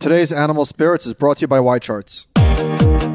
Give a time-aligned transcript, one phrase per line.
[0.00, 2.24] Today's Animal Spirits is brought to you by YCharts.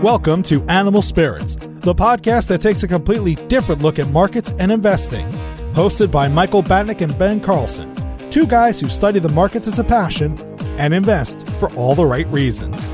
[0.04, 4.72] Welcome to Animal Spirits, the podcast that takes a completely different look at markets and
[4.72, 5.28] investing.
[5.74, 7.92] Hosted by Michael Batnick and Ben Carlson,
[8.30, 10.38] two guys who study the markets as a passion
[10.78, 12.94] and invest for all the right reasons.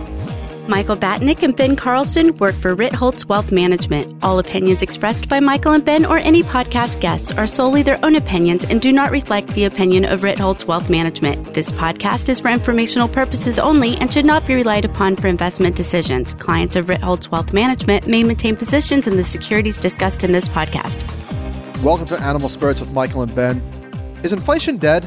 [0.68, 4.24] Michael Batnick and Ben Carlson work for Ritholtz Wealth Management.
[4.24, 8.16] All opinions expressed by Michael and Ben or any podcast guests are solely their own
[8.16, 11.56] opinions and do not reflect the opinion of Ritholtz Wealth Management.
[11.56, 15.76] This podcast is for informational purposes only and should not be relied upon for investment
[15.76, 16.34] decisions.
[16.34, 21.02] Clients of Ritholtz Wealth Management may maintain positions in the securities discussed in this podcast.
[21.82, 23.62] Welcome to Animal Spirits with Michael and Ben.
[24.24, 25.06] Is inflation dead?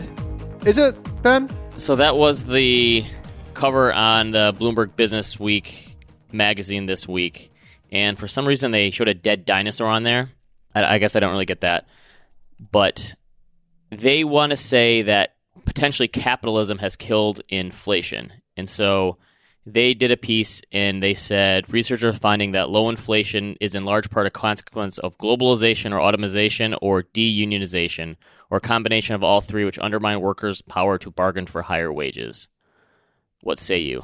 [0.67, 1.49] Is it, Ben?
[1.77, 3.05] So that was the
[3.55, 5.97] cover on the Bloomberg Business Week
[6.33, 7.53] magazine this week,
[7.91, 10.31] and for some reason they showed a dead dinosaur on there.
[10.75, 11.87] I, I guess I don't really get that,
[12.73, 13.15] but
[13.91, 19.19] they want to say that potentially capitalism has killed inflation, and so
[19.67, 23.85] they did a piece and they said researchers are finding that low inflation is in
[23.85, 28.17] large part a consequence of globalization or automation or deunionization
[28.51, 32.49] or a combination of all three which undermine workers' power to bargain for higher wages.
[33.45, 34.03] What say you?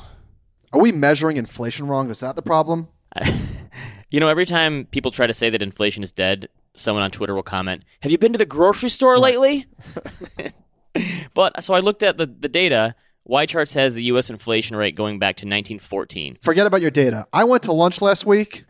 [0.71, 2.11] Are we measuring inflation wrong?
[2.11, 2.89] Is that the problem?
[4.11, 7.35] you know, every time people try to say that inflation is dead, someone on Twitter
[7.35, 9.65] will comment, Have you been to the grocery store lately?
[11.35, 12.95] but so I looked at the, the data.
[13.27, 14.29] YCharts has the U.S.
[14.29, 16.37] inflation rate going back to 1914.
[16.43, 17.27] Forget about your data.
[17.33, 18.65] I went to lunch last week.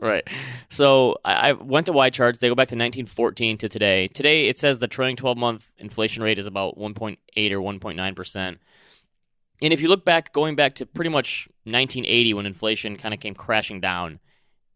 [0.00, 0.28] right.
[0.68, 2.38] So I, I went to YCharts.
[2.38, 4.06] They go back to 1914 to today.
[4.06, 7.16] Today it says the trailing 12 month inflation rate is about 1.8
[7.50, 8.58] or 1.9 percent.
[9.60, 13.20] And if you look back, going back to pretty much 1980 when inflation kind of
[13.20, 14.20] came crashing down,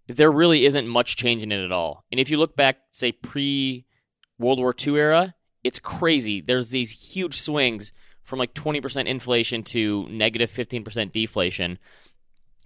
[0.09, 2.05] there really isn't much change in it at all.
[2.11, 3.85] And if you look back, say pre
[4.39, 6.41] World War II era, it's crazy.
[6.41, 7.93] There's these huge swings
[8.25, 11.79] from like 20% inflation to negative 15% deflation.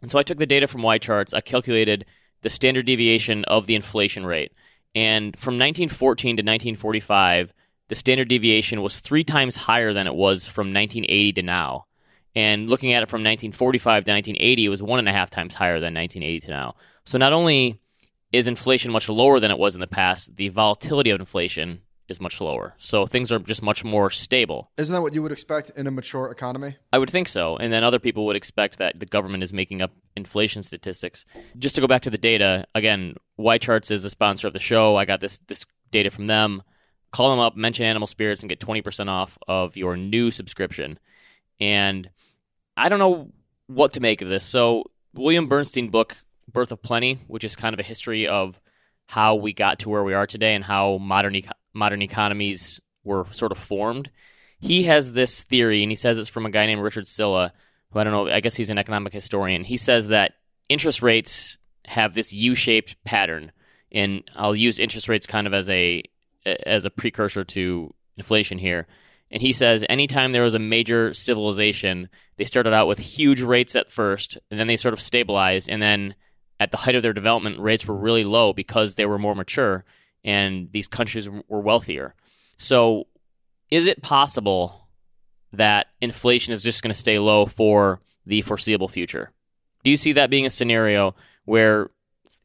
[0.02, 2.06] And so I took the data from YCharts, I calculated
[2.42, 4.52] the standard deviation of the inflation rate.
[4.94, 7.52] And from 1914 to 1945,
[7.88, 11.86] the standard deviation was three times higher than it was from 1980 to now.
[12.36, 15.54] And looking at it from 1945 to 1980, it was one and a half times
[15.54, 16.74] higher than 1980 to now.
[17.06, 17.80] So not only
[18.30, 22.20] is inflation much lower than it was in the past, the volatility of inflation is
[22.20, 22.74] much lower.
[22.78, 24.70] So things are just much more stable.
[24.76, 26.76] Isn't that what you would expect in a mature economy?
[26.92, 27.56] I would think so.
[27.56, 31.24] And then other people would expect that the government is making up inflation statistics.
[31.58, 34.96] Just to go back to the data, again, YCharts is a sponsor of the show.
[34.96, 36.62] I got this this data from them.
[37.12, 40.98] Call them up, mention Animal Spirits, and get 20% off of your new subscription.
[41.60, 42.10] And
[42.76, 43.32] I don't know
[43.66, 44.44] what to make of this.
[44.44, 46.16] So, William Bernstein book,
[46.52, 48.60] Birth of Plenty, which is kind of a history of
[49.06, 51.40] how we got to where we are today and how modern
[51.72, 54.10] modern economies were sort of formed.
[54.60, 57.52] He has this theory, and he says it's from a guy named Richard Sylla,
[57.90, 58.28] who I don't know.
[58.28, 59.64] I guess he's an economic historian.
[59.64, 60.32] He says that
[60.68, 63.52] interest rates have this U-shaped pattern,
[63.92, 66.02] and I'll use interest rates kind of as a
[66.44, 68.86] as a precursor to inflation here.
[69.30, 73.74] And he says anytime there was a major civilization, they started out with huge rates
[73.74, 75.68] at first, and then they sort of stabilized.
[75.68, 76.14] And then
[76.60, 79.84] at the height of their development, rates were really low because they were more mature
[80.24, 82.14] and these countries were wealthier.
[82.58, 83.06] So,
[83.70, 84.88] is it possible
[85.52, 89.30] that inflation is just going to stay low for the foreseeable future?
[89.84, 91.14] Do you see that being a scenario
[91.44, 91.90] where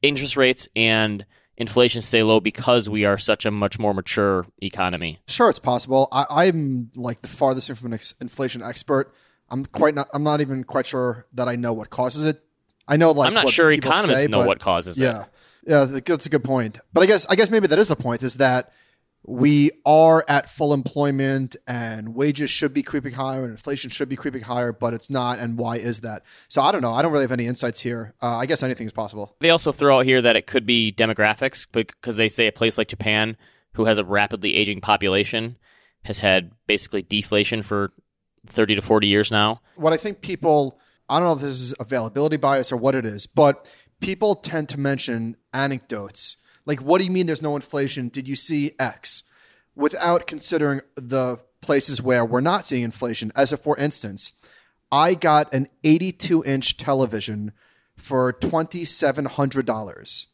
[0.02, 1.26] interest rates and
[1.58, 5.20] inflation stay low because we are such a much more mature economy?
[5.28, 6.08] Sure, it's possible.
[6.12, 9.14] I, am like the farthest from an ex- inflation expert.
[9.50, 10.10] I'm quite not.
[10.14, 12.42] I'm not even quite sure that I know what causes it.
[12.88, 15.28] I know, like I'm not sure economists say, know what causes yeah, it.
[15.68, 16.80] Yeah, yeah, that's a good point.
[16.94, 18.24] But I guess I guess maybe that is a point.
[18.24, 18.72] Is that
[19.24, 24.16] we are at full employment and wages should be creeping higher and inflation should be
[24.16, 25.38] creeping higher, but it's not.
[25.40, 26.24] And why is that?
[26.48, 26.94] So I don't know.
[26.94, 28.16] I don't really have any insights here.
[28.22, 29.36] Uh, I guess anything is possible.
[29.40, 32.78] They also throw out here that it could be demographics because they say a place
[32.78, 33.38] like Japan,
[33.74, 35.58] who has a rapidly aging population,
[36.04, 37.92] has had basically deflation for
[38.48, 39.62] 30 to 40 years now.
[39.76, 43.06] What I think people, I don't know if this is availability bias or what it
[43.06, 48.10] is, but people tend to mention anecdotes like, what do you mean there's no inflation?
[48.10, 49.24] Did you see X?
[49.76, 53.32] Without considering the places where we're not seeing inflation.
[53.36, 54.34] As a for instance,
[54.92, 57.54] I got an 82 inch television
[57.96, 60.26] for $2,700.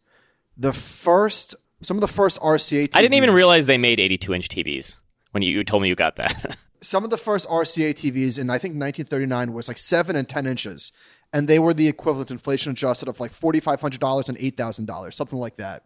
[0.59, 2.95] The first, some of the first RCA TVs.
[2.95, 4.99] I didn't even realize they made 82 inch TVs
[5.31, 6.57] when you, you told me you got that.
[6.81, 10.47] some of the first RCA TVs in I think 1939 was like seven and 10
[10.47, 10.91] inches.
[11.33, 15.83] And they were the equivalent inflation adjusted of like $4,500 and $8,000, something like that.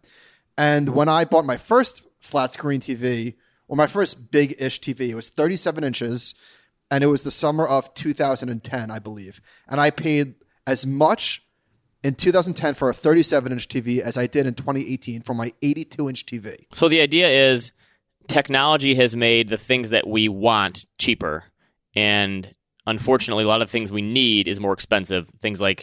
[0.58, 3.36] And when I bought my first flat screen TV,
[3.68, 6.36] or my first big ish TV, it was 37 inches
[6.92, 9.40] and it was the summer of 2010, I believe.
[9.70, 10.36] And I paid
[10.68, 11.42] as much
[12.04, 16.10] in 2010 for a 37 inch TV as I did in 2018 for my 82
[16.10, 16.66] inch TV.
[16.74, 17.72] So the idea is
[18.28, 21.46] technology has made the things that we want cheaper.
[21.96, 22.54] And
[22.86, 25.30] unfortunately, a lot of things we need is more expensive.
[25.42, 25.82] Things like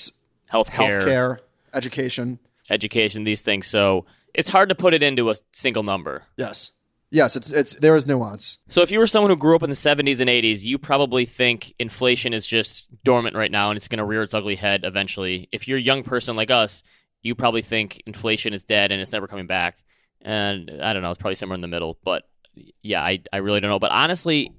[0.53, 1.38] healthcare, Healthcare,
[1.73, 2.38] education.
[2.69, 3.67] education, these things.
[3.67, 4.05] So
[4.35, 6.25] it's hard to put it into a single number.
[6.37, 6.73] Yes.
[7.11, 8.59] Yes, it's it's there is nuance.
[8.69, 11.25] So if you were someone who grew up in the 70s and 80s, you probably
[11.25, 14.83] think inflation is just dormant right now and it's going to rear its ugly head
[14.85, 15.49] eventually.
[15.51, 16.83] If you're a young person like us,
[17.23, 19.79] you probably think inflation is dead and it's never coming back.
[20.21, 21.99] And I don't know, it's probably somewhere in the middle.
[22.05, 22.25] But
[22.83, 23.79] yeah, I, I really don't know.
[23.79, 24.53] But honestly,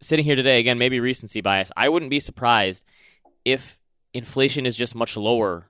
[0.00, 2.84] sitting here today, again, maybe recency bias, I wouldn't be surprised
[3.44, 3.78] if
[4.14, 5.68] inflation is just much lower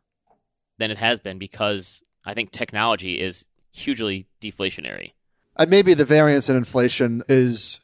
[0.79, 5.13] than it has been because I think technology is hugely deflationary.
[5.57, 7.81] And maybe the variance in inflation is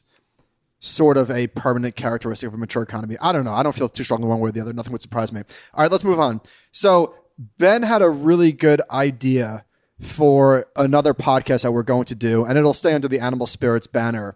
[0.79, 3.15] sort of a permanent characteristic of a mature economy.
[3.21, 3.53] I don't know.
[3.53, 4.73] I don't feel too strongly one way or the other.
[4.73, 5.41] Nothing would surprise me.
[5.73, 6.41] All right, let's move on.
[6.71, 7.15] So
[7.57, 9.65] Ben had a really good idea
[9.99, 13.87] for another podcast that we're going to do, and it'll stay under the Animal Spirits
[13.87, 14.35] banner.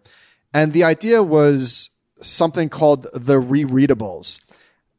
[0.53, 1.89] And the idea was
[2.21, 4.39] something called the rereadables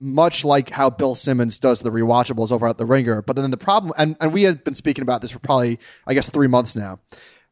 [0.01, 3.23] much like how Bill Simmons does the rewatchables over at The Ringer.
[3.23, 6.15] But then the problem, and, and we had been speaking about this for probably, I
[6.15, 7.01] guess, three months now.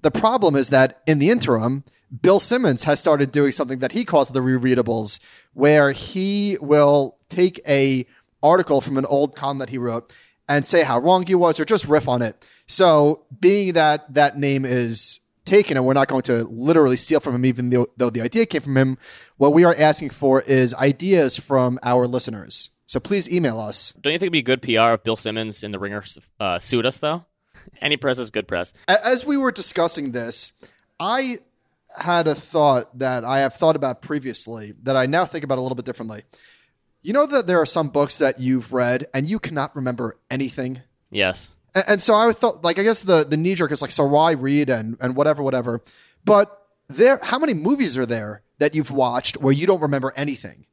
[0.03, 1.85] The problem is that in the interim,
[2.23, 5.19] Bill Simmons has started doing something that he calls the rereadables,
[5.55, 8.07] where he will take a
[8.43, 10.15] article from an old column that he wrote
[10.49, 12.47] and say how wrong he was or just riff on it.
[12.67, 17.35] So being that that name is taken and we're not going to literally steal from
[17.35, 18.99] him, even though, though the idea came from him,
[19.37, 22.71] what we are asking for is ideas from our listeners.
[22.87, 23.93] So please email us.
[23.93, 26.05] Don't you think it'd be good PR if Bill Simmons in the Ringer
[26.39, 27.25] uh, sued us though?
[27.81, 28.73] Any press is good press.
[28.87, 30.53] As we were discussing this,
[31.01, 31.39] I
[31.97, 35.63] had a thought that I have thought about previously that I now think about a
[35.63, 36.23] little bit differently.
[37.03, 40.83] You know that there are some books that you've read and you cannot remember anything
[41.11, 41.53] Yes.
[41.77, 44.05] And, and so I thought, like, I guess the, the knee jerk is like, so
[44.07, 45.83] why read and, and whatever, whatever.
[46.25, 46.51] But
[46.89, 50.67] there, how many movies are there that you've watched where you don't remember anything?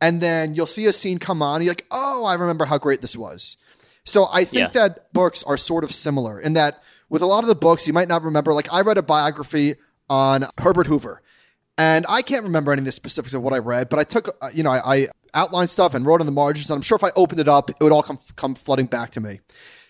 [0.00, 2.78] And then you'll see a scene come on, and you're like, oh, I remember how
[2.78, 3.56] great this was.
[4.04, 4.88] So I think Yeah.
[4.88, 7.92] that books are sort of similar in that with a lot of the books, you
[7.92, 8.54] might not remember.
[8.54, 9.74] Like, I read a biography
[10.08, 11.20] on Herbert Hoover,
[11.76, 14.36] and I can't remember any of the specifics of what I read, but I took,
[14.40, 16.96] uh, you know, I, I outlined stuff and wrote on the margins, and I'm sure
[16.96, 19.40] if I opened it up, it would all come come flooding back to me.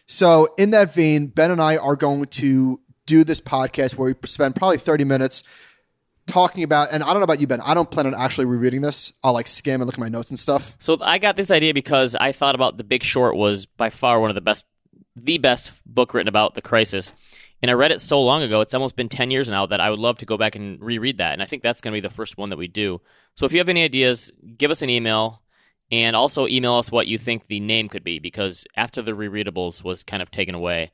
[0.08, 4.28] So, in that vein, Ben and I are going to do this podcast where we
[4.28, 5.42] spend probably 30 minutes
[6.26, 8.80] talking about, and I don't know about you, Ben, I don't plan on actually rereading
[8.80, 9.12] this.
[9.22, 10.76] I'll like skim and look at my notes and stuff.
[10.78, 14.18] So I got this idea because I thought about The Big Short was by far
[14.18, 14.66] one of the best,
[15.14, 17.12] the best book written about the crisis.
[17.60, 19.90] And I read it so long ago, it's almost been 10 years now that I
[19.90, 21.34] would love to go back and reread that.
[21.34, 23.00] And I think that's going to be the first one that we do.
[23.34, 25.42] So if you have any ideas, give us an email
[25.90, 29.82] and also email us what you think the name could be because after the rereadables
[29.82, 30.90] was kind of taken away,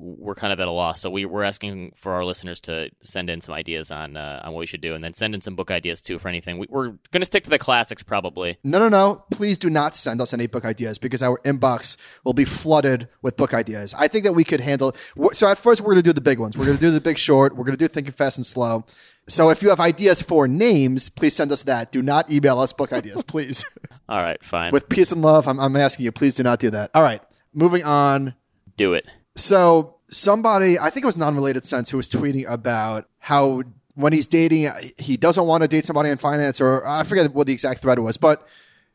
[0.00, 1.00] we're kind of at a loss.
[1.00, 4.52] So we, we're asking for our listeners to send in some ideas on uh, on
[4.52, 6.58] what we should do and then send in some book ideas too for anything.
[6.58, 8.58] We, we're going to stick to the classics probably.
[8.62, 9.24] No, no, no.
[9.32, 13.36] Please do not send us any book ideas because our inbox will be flooded with
[13.36, 13.92] book ideas.
[13.98, 14.94] I think that we could handle.
[15.32, 16.56] So at first, we're going to do the big ones.
[16.56, 17.56] We're going to do the big short.
[17.56, 18.84] We're going to do thinking fast and slow.
[19.26, 21.90] So if you have ideas for names, please send us that.
[21.90, 23.64] Do not email us book ideas, please.
[24.08, 24.72] All right, fine.
[24.72, 26.90] with peace and love, I'm, I'm asking you, please do not do that.
[26.94, 27.22] All right,
[27.52, 28.34] moving on.
[28.76, 29.06] do it.
[29.34, 33.62] So somebody, I think it was non-related sense, who was tweeting about how
[33.94, 37.46] when he's dating, he doesn't want to date somebody in finance, or I forget what
[37.46, 38.16] the exact thread was.
[38.16, 38.46] But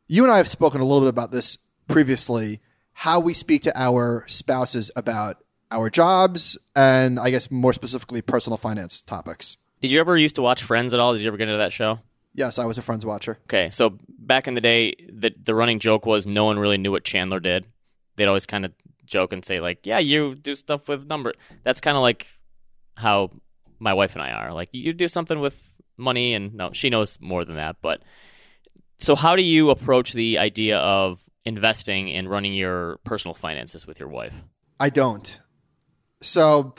[0.07, 2.59] you and I have spoken a little bit about this previously.
[2.93, 8.57] How we speak to our spouses about our jobs, and I guess more specifically, personal
[8.57, 9.57] finance topics.
[9.81, 11.13] Did you ever used to watch Friends at all?
[11.13, 11.99] Did you ever get into that show?
[12.33, 13.37] Yes, I was a Friends watcher.
[13.43, 16.91] Okay, so back in the day, the the running joke was no one really knew
[16.91, 17.65] what Chandler did.
[18.15, 18.73] They'd always kind of
[19.05, 22.27] joke and say like, "Yeah, you do stuff with number." That's kind of like
[22.95, 23.31] how
[23.79, 24.53] my wife and I are.
[24.53, 25.61] Like, you do something with
[25.97, 27.77] money, and no, she knows more than that.
[27.81, 28.01] But
[28.97, 33.99] so, how do you approach the idea of investing and running your personal finances with
[33.99, 34.33] your wife?
[34.79, 35.39] I don't.
[36.21, 36.73] So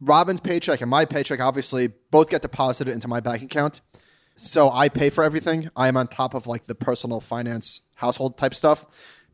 [0.00, 3.80] Robin's paycheck and my paycheck obviously both get deposited into my bank account.
[4.36, 5.70] So I pay for everything.
[5.76, 8.84] I am on top of like the personal finance household type stuff.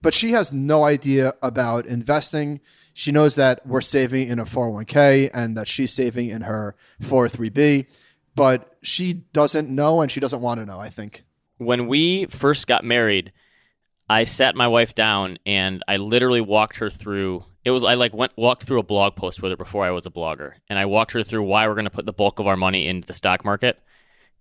[0.02, 2.60] But she has no idea about investing.
[2.94, 7.86] She knows that we're saving in a 401k and that she's saving in her 403b,
[8.34, 11.24] but she doesn't know and she doesn't want to know, I think.
[11.58, 13.32] when we first got married,
[14.08, 17.44] I sat my wife down and I literally walked her through.
[17.64, 20.06] It was I like went walked through a blog post with her before I was
[20.06, 22.46] a blogger, and I walked her through why we're going to put the bulk of
[22.46, 23.78] our money into the stock market.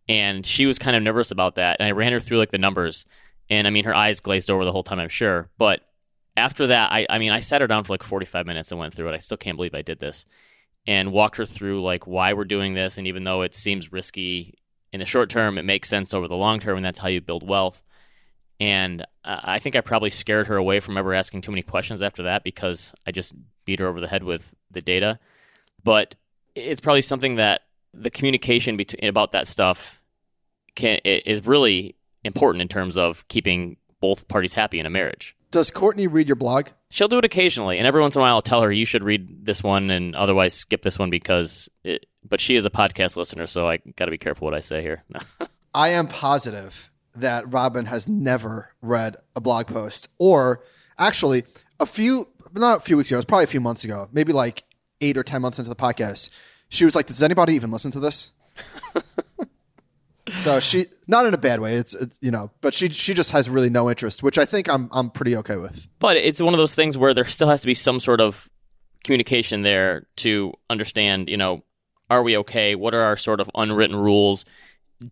[0.09, 1.77] And she was kind of nervous about that.
[1.79, 3.05] And I ran her through like the numbers,
[3.49, 5.49] and I mean, her eyes glazed over the whole time, I'm sure.
[5.57, 5.81] But
[6.35, 8.93] after that, I, I mean, I sat her down for like 45 minutes and went
[8.93, 9.15] through it.
[9.15, 10.25] I still can't believe I did this,
[10.85, 14.55] and walked her through like why we're doing this, and even though it seems risky
[14.93, 17.21] in the short term, it makes sense over the long term, and that's how you
[17.21, 17.83] build wealth.
[18.59, 22.23] And I think I probably scared her away from ever asking too many questions after
[22.23, 23.33] that because I just
[23.65, 25.19] beat her over the head with the data.
[25.83, 26.15] But
[26.55, 27.61] it's probably something that
[27.93, 29.96] the communication between about that stuff
[30.77, 35.35] can is really important in terms of keeping both parties happy in a marriage.
[35.51, 36.67] Does Courtney read your blog?
[36.89, 39.03] She'll do it occasionally, and every once in a while, I'll tell her you should
[39.03, 41.69] read this one, and otherwise skip this one because.
[41.83, 44.59] It, but she is a podcast listener, so I got to be careful what I
[44.59, 45.03] say here.
[45.73, 50.63] I am positive that Robin has never read a blog post, or
[50.97, 51.43] actually,
[51.79, 54.33] a few not a few weeks ago, it was probably a few months ago, maybe
[54.33, 54.63] like
[55.01, 56.29] eight or ten months into the podcast.
[56.69, 58.31] She was like, "Does anybody even listen to this?"
[60.35, 63.31] so she, not in a bad way, it's, it's you know, but she she just
[63.31, 65.87] has really no interest, which I think I'm I'm pretty okay with.
[65.99, 68.49] But it's one of those things where there still has to be some sort of
[69.03, 71.63] communication there to understand, you know,
[72.09, 72.75] are we okay?
[72.75, 74.45] What are our sort of unwritten rules?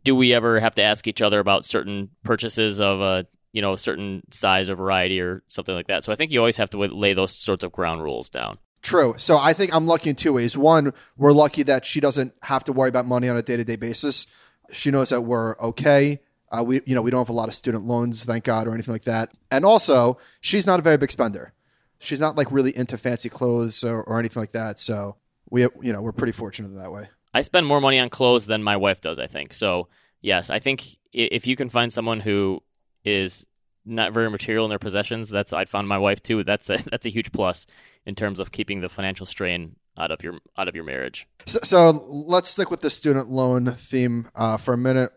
[0.04, 3.74] Do we ever have to ask each other about certain purchases of a you know
[3.74, 6.04] a certain size or variety or something like that?
[6.04, 8.58] So I think you always have to lay those sorts of ground rules down.
[8.82, 9.16] True.
[9.18, 10.56] So I think I'm lucky in two ways.
[10.56, 13.64] One, we're lucky that she doesn't have to worry about money on a day to
[13.64, 14.28] day basis.
[14.72, 16.20] She knows that we're okay.
[16.52, 18.74] Uh, we, you know, we don't have a lot of student loans, thank God, or
[18.74, 19.32] anything like that.
[19.52, 21.54] And also, she's not a very big spender.
[22.00, 24.80] She's not like really into fancy clothes or, or anything like that.
[24.80, 25.16] So
[25.50, 27.10] we, you know, we're pretty fortunate that way.
[27.34, 29.20] I spend more money on clothes than my wife does.
[29.20, 29.90] I think so.
[30.22, 32.62] Yes, I think if you can find someone who
[33.04, 33.46] is
[33.86, 36.44] not very material in their possessions, that's I'd found my wife too.
[36.44, 37.66] That's a, that's a huge plus
[38.06, 41.28] in terms of keeping the financial strain out of your out of your marriage.
[41.46, 45.12] So, so let's stick with the student loan theme uh, for a minute.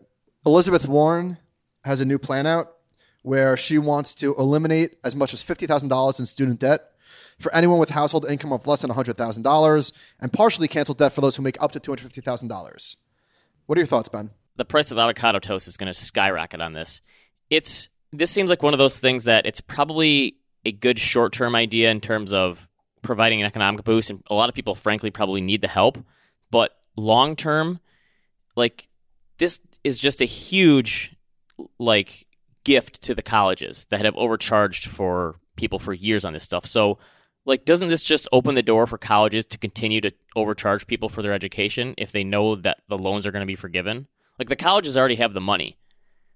[0.45, 1.37] Elizabeth Warren
[1.83, 2.73] has a new plan out
[3.23, 6.91] where she wants to eliminate as much as fifty thousand dollars in student debt
[7.39, 11.13] for anyone with household income of less than hundred thousand dollars, and partially cancel debt
[11.13, 12.97] for those who make up to two hundred fifty thousand dollars.
[13.65, 14.31] What are your thoughts, Ben?
[14.55, 17.01] The price of avocado toast is going to skyrocket on this.
[17.49, 21.55] It's this seems like one of those things that it's probably a good short term
[21.55, 22.67] idea in terms of
[23.09, 25.97] providing an economic boost, and a lot of people, frankly, probably need the help.
[26.51, 27.79] But long term,
[28.55, 28.87] like
[29.39, 31.15] this is just a huge
[31.79, 32.27] like
[32.63, 36.67] gift to the colleges that have overcharged for people for years on this stuff.
[36.67, 36.99] So,
[37.45, 41.23] like, doesn't this just open the door for colleges to continue to overcharge people for
[41.23, 44.05] their education if they know that the loans are going to be forgiven?
[44.37, 45.79] Like, the colleges already have the money.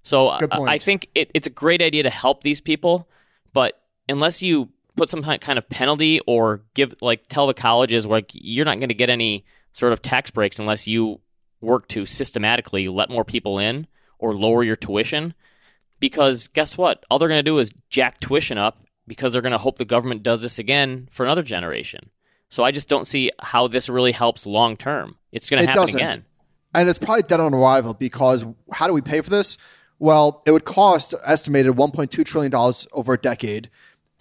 [0.01, 3.07] So, I, I think it, it's a great idea to help these people,
[3.53, 8.31] but unless you put some kind of penalty or give like tell the colleges like
[8.33, 11.19] you're not going to get any sort of tax breaks unless you
[11.61, 13.87] work to systematically let more people in
[14.19, 15.33] or lower your tuition.
[15.99, 17.03] Because guess what?
[17.09, 19.85] All they're going to do is jack tuition up because they're going to hope the
[19.85, 22.09] government does this again for another generation.
[22.49, 25.17] So i just don't see how this really helps long term.
[25.31, 25.99] It's going to happen doesn't.
[25.99, 26.25] again.
[26.75, 29.57] And it's probably dead on arrival because how do we pay for this?
[29.97, 33.69] Well it would cost estimated 1.2 trillion dollars over a decade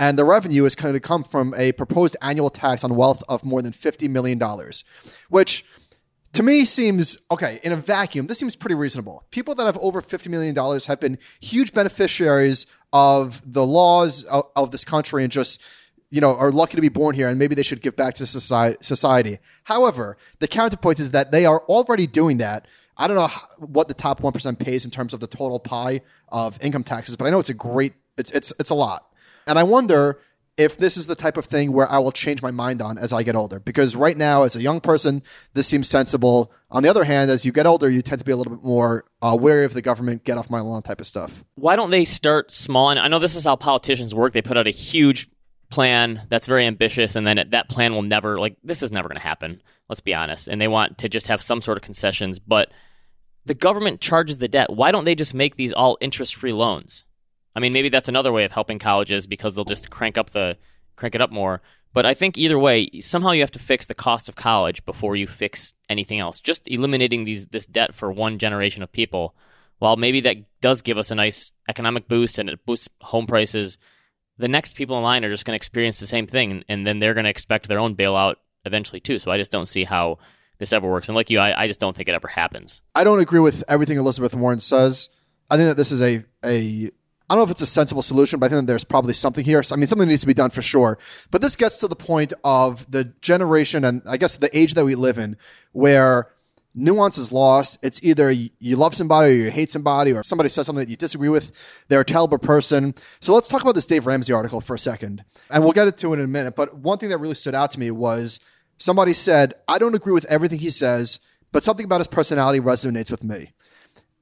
[0.02, 3.44] and the revenue is going to come from a proposed annual tax on wealth of
[3.44, 4.40] more than $50 million,
[5.28, 5.64] which
[6.32, 9.24] to me seems okay in a vacuum this seems pretty reasonable.
[9.30, 10.56] People that have over $50 million
[10.88, 15.62] have been huge beneficiaries of the laws of, of, this country and just
[16.10, 18.26] you know are lucky to be born here and maybe they should give back to
[18.26, 19.38] society.
[19.64, 22.66] However the counterpoint is that they are already doing that.
[22.96, 23.28] I don't know
[23.58, 27.26] what the top 1% pays in terms of the total pie of income taxes but
[27.26, 29.11] i know it's a great it's it's it's a lot
[29.46, 30.18] and I wonder
[30.58, 33.12] if this is the type of thing where I will change my mind on as
[33.12, 33.58] I get older.
[33.58, 35.22] Because right now, as a young person,
[35.54, 36.52] this seems sensible.
[36.70, 38.64] On the other hand, as you get older, you tend to be a little bit
[38.64, 41.42] more uh, wary of the government, get off my lawn type of stuff.
[41.54, 42.90] Why don't they start small?
[42.90, 44.34] And I know this is how politicians work.
[44.34, 45.28] They put out a huge
[45.70, 49.16] plan that's very ambitious, and then that plan will never, like, this is never going
[49.16, 49.62] to happen.
[49.88, 50.48] Let's be honest.
[50.48, 52.38] And they want to just have some sort of concessions.
[52.38, 52.70] But
[53.46, 54.70] the government charges the debt.
[54.70, 57.04] Why don't they just make these all interest free loans?
[57.54, 60.56] I mean, maybe that's another way of helping colleges because they'll just crank up the
[60.96, 61.62] crank it up more.
[61.94, 65.14] But I think either way, somehow you have to fix the cost of college before
[65.14, 66.40] you fix anything else.
[66.40, 69.34] Just eliminating these this debt for one generation of people,
[69.78, 73.76] while maybe that does give us a nice economic boost and it boosts home prices,
[74.38, 76.98] the next people in line are just going to experience the same thing, and then
[76.98, 79.18] they're going to expect their own bailout eventually too.
[79.18, 80.18] So I just don't see how
[80.58, 81.08] this ever works.
[81.08, 82.80] And like you, I, I just don't think it ever happens.
[82.94, 85.10] I don't agree with everything Elizabeth Warren says.
[85.50, 86.90] I think that this is a a
[87.32, 89.62] I don't know if it's a sensible solution, but I think there's probably something here.
[89.72, 90.98] I mean, something needs to be done for sure.
[91.30, 94.84] But this gets to the point of the generation and I guess the age that
[94.84, 95.38] we live in
[95.72, 96.28] where
[96.74, 97.78] nuance is lost.
[97.82, 100.96] It's either you love somebody or you hate somebody, or somebody says something that you
[100.98, 101.52] disagree with.
[101.88, 102.94] They're a terrible person.
[103.20, 106.12] So let's talk about this Dave Ramsey article for a second, and we'll get into
[106.12, 106.54] it in a minute.
[106.54, 108.40] But one thing that really stood out to me was
[108.76, 111.18] somebody said, I don't agree with everything he says,
[111.50, 113.52] but something about his personality resonates with me.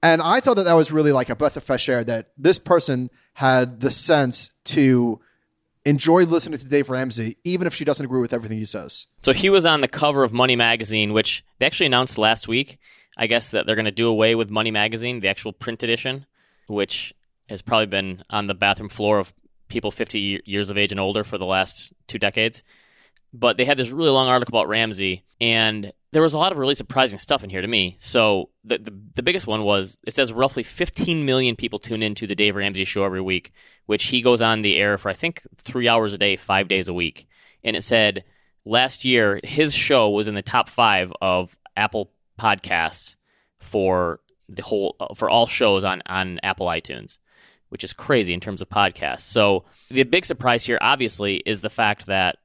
[0.02, 2.59] And I thought that that was really like a breath of fresh air that this
[2.59, 5.21] person had the sense to
[5.85, 9.07] enjoy listening to Dave Ramsey, even if she doesn't agree with everything he says.
[9.23, 12.78] So he was on the cover of Money Magazine, which they actually announced last week.
[13.16, 16.26] I guess that they're going to do away with Money Magazine, the actual print edition,
[16.66, 17.12] which
[17.49, 19.35] has probably been on the bathroom floor of
[19.69, 22.62] people 50 years of age and older for the last two decades.
[23.33, 26.59] But they had this really long article about Ramsey, and there was a lot of
[26.59, 27.97] really surprising stuff in here to me.
[28.00, 32.26] So the, the, the biggest one was it says roughly 15 million people tune into
[32.26, 33.52] the Dave Ramsey show every week,
[33.87, 36.88] which he goes on the air for I think three hours a day, five days
[36.88, 37.29] a week.
[37.62, 38.25] And it said
[38.64, 43.17] last year his show was in the top five of Apple podcasts
[43.59, 47.19] for the whole uh, for all shows on on Apple iTunes,
[47.69, 49.23] which is crazy in terms of podcasts.
[49.23, 52.38] So the big surprise here, obviously, is the fact that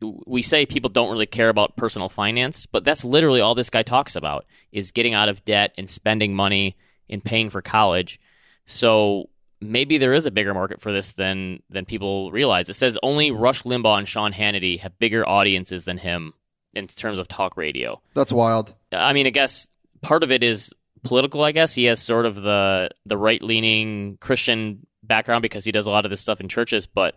[0.00, 3.82] we say people don't really care about personal finance, but that's literally all this guy
[3.82, 6.76] talks about is getting out of debt and spending money
[7.08, 8.20] and paying for college.
[8.66, 12.68] So maybe there is a bigger market for this than than people realize.
[12.68, 16.34] It says only Rush Limbaugh and Sean Hannity have bigger audiences than him
[16.74, 18.00] in terms of talk radio.
[18.14, 18.74] That's wild.
[18.92, 19.66] I mean, I guess
[20.02, 20.72] part of it is
[21.02, 21.42] political.
[21.42, 25.86] I guess he has sort of the the right leaning Christian background because he does
[25.86, 27.14] a lot of this stuff in churches, but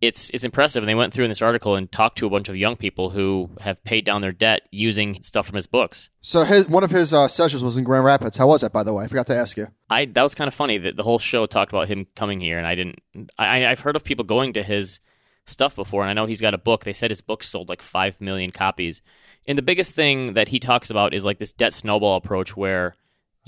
[0.00, 0.82] it's it's impressive.
[0.82, 3.10] And they went through in this article and talked to a bunch of young people
[3.10, 6.08] who have paid down their debt using stuff from his books.
[6.20, 8.36] So his one of his uh, sessions was in Grand Rapids.
[8.36, 9.04] How was that, by the way?
[9.04, 9.68] I forgot to ask you.
[9.90, 12.58] I that was kind of funny that the whole show talked about him coming here,
[12.58, 13.00] and I didn't.
[13.38, 15.00] I, I've heard of people going to his
[15.46, 16.84] stuff before, and I know he's got a book.
[16.84, 19.02] They said his book sold like five million copies.
[19.46, 22.94] And the biggest thing that he talks about is like this debt snowball approach where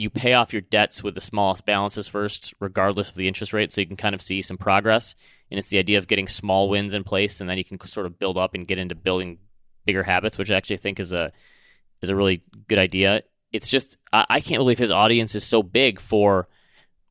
[0.01, 3.73] you pay off your debts with the smallest balances first, regardless of the interest rate,
[3.73, 5.15] so you can kind of see some progress
[5.51, 8.07] and it's the idea of getting small wins in place, and then you can sort
[8.07, 9.39] of build up and get into building
[9.85, 11.33] bigger habits, which I actually think is a
[12.03, 13.23] is a really good idea.
[13.53, 16.49] It's just I, I can't believe his audience is so big for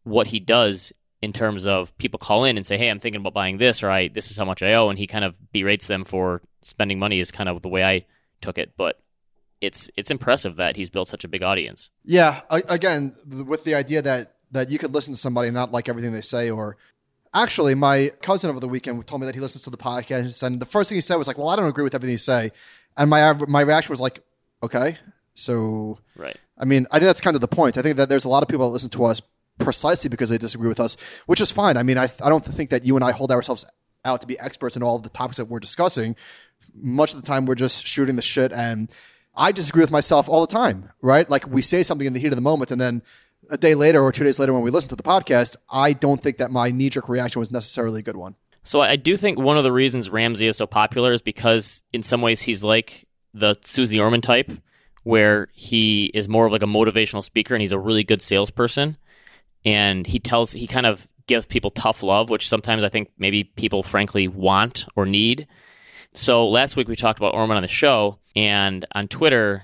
[0.03, 3.33] what he does in terms of people call in and say, "Hey, I'm thinking about
[3.33, 5.87] buying this," or "I this is how much I owe," and he kind of berates
[5.87, 7.19] them for spending money.
[7.19, 8.05] Is kind of the way I
[8.41, 9.01] took it, but
[9.61, 11.89] it's it's impressive that he's built such a big audience.
[12.03, 15.89] Yeah, again, with the idea that that you could listen to somebody and not like
[15.89, 16.77] everything they say, or
[17.33, 20.59] Actually, my cousin over the weekend told me that he listens to the podcast, and
[20.59, 22.51] the first thing he said was like, "Well, I don't agree with everything you say,"
[22.97, 24.21] and my my reaction was like,
[24.63, 24.97] "Okay,
[25.35, 27.77] so right." I mean, I think that's kind of the point.
[27.77, 29.21] I think that there's a lot of people that listen to us
[29.59, 31.77] precisely because they disagree with us, which is fine.
[31.77, 33.63] I mean, I I don't think that you and I hold ourselves
[34.03, 36.15] out to be experts in all of the topics that we're discussing.
[36.73, 38.89] Much of the time, we're just shooting the shit, and
[39.39, 40.91] I disagree with myself all the time.
[41.01, 41.27] Right?
[41.29, 43.01] Like we say something in the heat of the moment, and then
[43.49, 46.21] a day later or two days later when we listen to the podcast, I don't
[46.21, 48.35] think that my knee jerk reaction was necessarily a good one.
[48.63, 52.03] So I do think one of the reasons Ramsey is so popular is because in
[52.03, 54.51] some ways he's like the Suze Orman type,
[55.03, 58.97] where he is more of like a motivational speaker and he's a really good salesperson.
[59.65, 63.43] And he tells, he kind of gives people tough love, which sometimes I think maybe
[63.43, 65.47] people frankly want or need.
[66.13, 69.63] So last week we talked about Orman on the show, and on Twitter,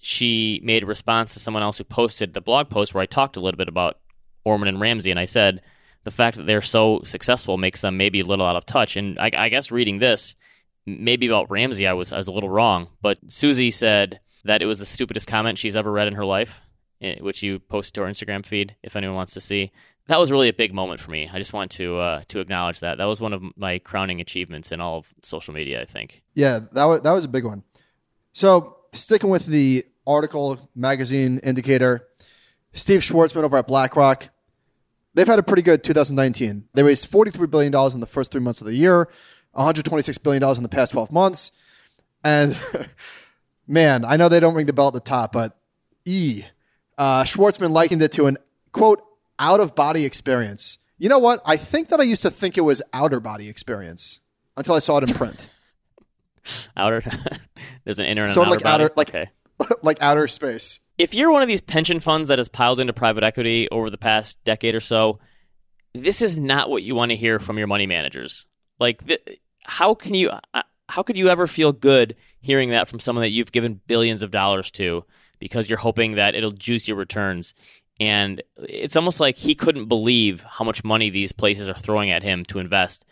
[0.00, 3.36] she made a response to someone else who posted the blog post where I talked
[3.36, 3.98] a little bit about
[4.44, 5.62] Orman and Ramsey, and I said
[6.04, 8.96] the fact that they're so successful makes them maybe a little out of touch.
[8.96, 10.36] And I, I guess reading this,
[10.84, 14.66] maybe about Ramsey, I was I was a little wrong, but Suze said that it
[14.66, 16.60] was the stupidest comment she's ever read in her life,
[17.00, 19.72] eh, which you posted to our Instagram feed if anyone wants to see.
[20.08, 21.28] That was really a big moment for me.
[21.32, 22.98] I just want to uh, to acknowledge that.
[22.98, 25.82] That was one of my crowning achievements in all of social media.
[25.82, 26.22] I think.
[26.34, 27.64] Yeah, that was that was a big one.
[28.32, 32.06] So sticking with the article, magazine, indicator.
[32.72, 34.28] Steve Schwarzman over at BlackRock.
[35.14, 36.68] They've had a pretty good 2019.
[36.74, 39.08] They raised $43 billion in the first three months of the year,
[39.56, 41.52] $126 billion in the past 12 months.
[42.22, 42.54] And
[43.66, 45.58] man, I know they don't ring the bell at the top, but
[46.04, 46.44] E.
[46.98, 48.36] Uh, Schwarzman likened it to an
[48.72, 49.02] quote,
[49.38, 50.78] out of body experience.
[50.98, 51.42] You know what?
[51.44, 54.20] I think that I used to think it was outer body experience
[54.56, 55.48] until I saw it in print.
[56.76, 57.02] outer,
[57.84, 59.30] there's an inner and sort of like outer, outer like okay.
[59.82, 60.80] like outer space.
[60.98, 63.98] If you're one of these pension funds that has piled into private equity over the
[63.98, 65.18] past decade or so,
[65.94, 68.46] this is not what you want to hear from your money managers.
[68.78, 70.30] Like, th- how can you?
[70.30, 74.22] Uh, how could you ever feel good hearing that from someone that you've given billions
[74.22, 75.04] of dollars to
[75.40, 77.54] because you're hoping that it'll juice your returns?
[77.98, 82.22] And it's almost like he couldn't believe how much money these places are throwing at
[82.22, 83.06] him to invest.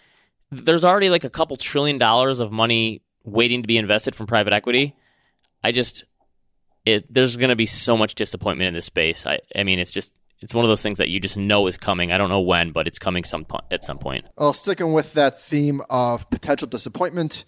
[0.51, 4.53] There's already like a couple trillion dollars of money waiting to be invested from private
[4.53, 4.95] equity.
[5.63, 6.05] I just
[6.85, 9.27] it, there's going to be so much disappointment in this space.
[9.27, 11.79] I, I mean, it's just it's one of those things that you just know is
[11.79, 12.13] coming.
[12.13, 14.27] I don't know when, but it's coming some po- at some point.
[14.37, 17.45] Well, sticking with that theme of potential disappointment,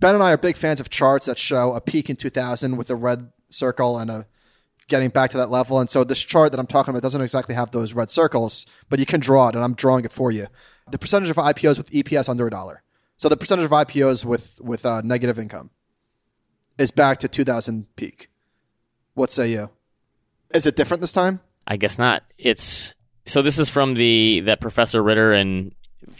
[0.00, 2.90] Ben and I are big fans of charts that show a peak in 2000 with
[2.90, 4.26] a red circle and a
[4.92, 5.80] getting back to that level.
[5.80, 9.00] And so this chart that I'm talking about doesn't exactly have those red circles, but
[9.00, 10.48] you can draw it, and I'm drawing it for you.
[10.90, 12.82] The percentage of IPOs with EPS under a dollar.
[13.16, 15.70] So the percentage of IPOs with with uh, negative income
[16.76, 18.28] is back to 2000 peak.
[19.14, 19.70] What say you?
[20.54, 21.40] Is it different this time?
[21.66, 22.22] I guess not.
[22.36, 22.92] It's
[23.24, 25.74] so this is from the that Professor Ritter and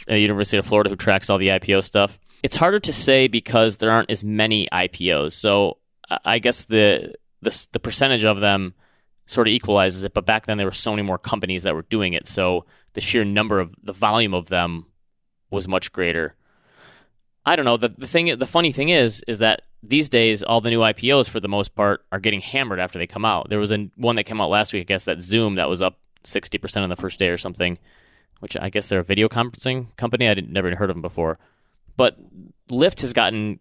[0.07, 2.17] the University of Florida who tracks all the IPO stuff.
[2.41, 5.33] It's harder to say because there aren't as many IPOs.
[5.33, 5.77] So
[6.25, 8.73] I guess the the the percentage of them
[9.25, 10.13] sort of equalizes it.
[10.13, 13.01] But back then there were so many more companies that were doing it, so the
[13.01, 14.85] sheer number of the volume of them
[15.49, 16.35] was much greater.
[17.45, 17.77] I don't know.
[17.77, 21.29] The the thing the funny thing is is that these days all the new IPOs
[21.29, 23.49] for the most part are getting hammered after they come out.
[23.49, 25.81] There was a one that came out last week, I guess that Zoom that was
[25.81, 27.77] up 60% on the first day or something,
[28.39, 30.27] which I guess they're a video conferencing company.
[30.27, 31.37] I would never heard of them before.
[31.97, 32.17] But
[32.69, 33.59] Lyft has gotten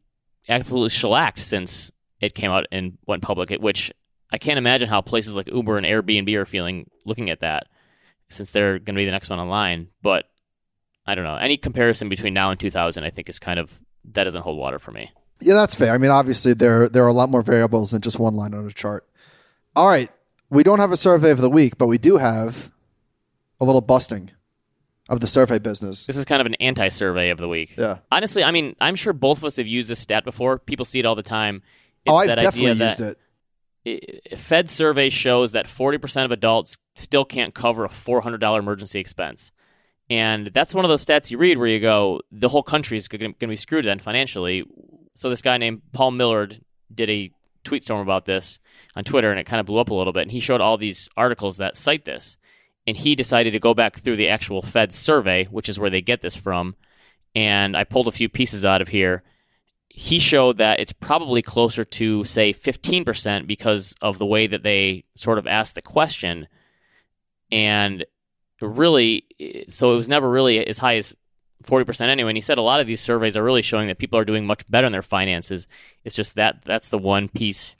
[0.49, 1.90] absolutely shellacked since
[2.22, 3.92] it came out and went public, which
[4.30, 7.66] I can't imagine how places like Uber and Airbnb are feeling looking at that
[8.30, 9.88] since they're going to be the next one online.
[10.00, 10.24] But
[11.04, 11.37] I don't know.
[11.37, 13.74] Any comparison between now and 2000, I think, is kind of
[14.12, 15.11] that doesn't hold water for me.
[15.40, 15.92] Yeah, that's fair.
[15.92, 18.66] I mean, obviously there there are a lot more variables than just one line on
[18.66, 19.06] a chart.
[19.74, 20.11] All right,
[20.48, 22.70] we don't have a survey of the week, but we do have
[23.61, 24.30] a little busting
[25.08, 26.06] of the survey business.
[26.06, 27.74] This is kind of an anti-survey of the week.
[27.76, 27.98] Yeah.
[28.11, 30.58] Honestly, I mean, I'm sure both of us have used this stat before.
[30.58, 31.62] People see it all the time.
[32.07, 33.19] Oh, I've definitely used it.
[33.85, 34.38] it.
[34.38, 39.53] Fed survey shows that 40% of adults still can't cover a $400 emergency expense.
[40.11, 43.09] And that's one of those stats you read where you go, the whole country is
[43.09, 44.65] going to be screwed then financially.
[45.15, 46.61] So this guy named Paul Millard
[46.95, 47.31] did a
[47.65, 48.59] tweet storm about this
[48.95, 50.23] on Twitter, and it kind of blew up a little bit.
[50.23, 52.37] And he showed all these articles that cite this.
[52.87, 56.03] And he decided to go back through the actual Fed survey, which is where they
[56.03, 56.75] get this from.
[57.35, 59.23] And I pulled a few pieces out of here.
[59.94, 65.05] He showed that it's probably closer to, say, 15% because of the way that they
[65.14, 66.48] sort of asked the question.
[67.50, 68.07] And
[68.62, 69.26] really,
[69.68, 71.14] so it was never really as high as
[71.64, 72.31] 40% anyway.
[72.31, 74.46] And he said a lot of these surveys are really showing that people are doing
[74.46, 75.68] much better in their finances.
[76.05, 77.74] It's just that that's the one piece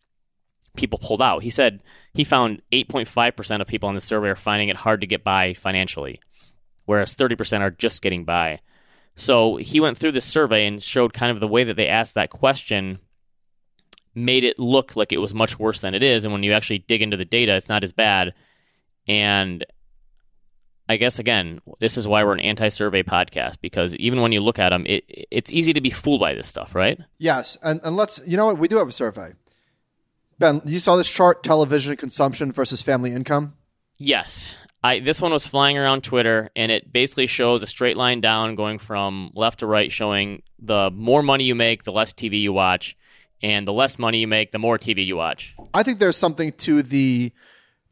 [0.77, 1.42] people pulled out.
[1.42, 5.07] He said he found 8.5% of people on the survey are finding it hard to
[5.07, 6.20] get by financially,
[6.85, 8.61] whereas 30% are just getting by.
[9.16, 12.14] So he went through this survey and showed kind of the way that they asked
[12.14, 12.98] that question
[14.14, 16.25] made it look like it was much worse than it is.
[16.25, 18.35] And when you actually dig into the data, it's not as bad.
[19.09, 19.64] And
[20.88, 24.59] I guess again, this is why we're an anti-survey podcast because even when you look
[24.59, 26.98] at them, it it's easy to be fooled by this stuff, right?
[27.18, 29.33] Yes, and and let's you know what we do have a survey.
[30.38, 33.55] Ben, you saw this chart: television consumption versus family income.
[33.96, 38.21] Yes, I this one was flying around Twitter, and it basically shows a straight line
[38.21, 42.40] down going from left to right, showing the more money you make, the less TV
[42.40, 42.97] you watch,
[43.42, 45.55] and the less money you make, the more TV you watch.
[45.73, 47.33] I think there's something to the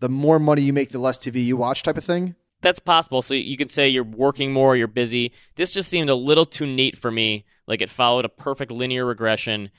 [0.00, 3.22] the more money you make, the less TV you watch type of thing that's possible.
[3.22, 5.32] So you could say you're working more, you're busy.
[5.56, 7.44] This just seemed a little too neat for me.
[7.66, 9.70] Like it followed a perfect linear regression.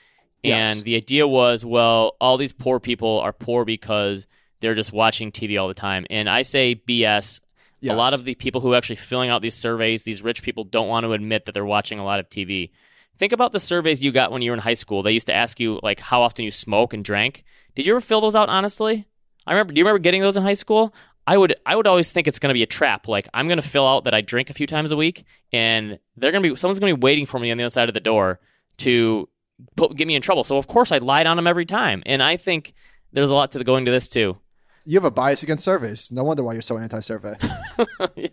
[0.44, 0.82] And yes.
[0.82, 4.26] the idea was, well, all these poor people are poor because
[4.62, 6.06] they're just watching TV all the time.
[6.08, 7.40] And I say BS.
[7.80, 7.92] Yes.
[7.92, 10.62] A lot of the people who are actually filling out these surveys, these rich people
[10.62, 12.70] don't want to admit that they're watching a lot of TV.
[13.18, 15.02] Think about the surveys you got when you were in high school.
[15.02, 17.44] They used to ask you like how often you smoke and drank.
[17.74, 19.06] Did you ever fill those out honestly?
[19.46, 19.72] I remember.
[19.72, 20.94] Do you remember getting those in high school?
[21.26, 23.08] I would I would always think it's going to be a trap.
[23.08, 25.98] Like I'm going to fill out that I drink a few times a week, and
[26.16, 27.88] they're going to be someone's going to be waiting for me on the other side
[27.88, 28.40] of the door
[28.78, 29.28] to
[29.76, 30.44] put, get me in trouble.
[30.44, 32.74] So of course I lied on them every time, and I think
[33.12, 34.36] there's a lot to the going to this too.
[34.84, 36.10] You have a bias against surveys.
[36.10, 37.36] No wonder why you're so anti-survey.
[38.16, 38.28] yeah.